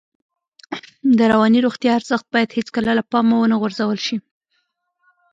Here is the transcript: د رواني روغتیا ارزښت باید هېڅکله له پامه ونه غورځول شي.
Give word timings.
د 1.17 1.19
رواني 1.31 1.59
روغتیا 1.65 1.91
ارزښت 1.99 2.25
باید 2.33 2.55
هېڅکله 2.57 2.91
له 2.97 3.03
پامه 3.11 3.35
ونه 3.39 3.55
غورځول 3.61 3.99
شي. 4.07 4.17